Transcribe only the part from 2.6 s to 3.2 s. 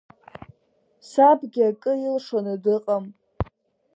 дыҟам.